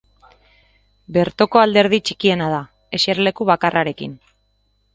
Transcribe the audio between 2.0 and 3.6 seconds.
txikiena da, eserleku